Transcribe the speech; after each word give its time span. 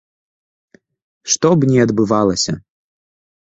Што 1.33 1.47
б 1.59 1.69
не 1.73 1.79
адбывалася. 1.85 2.57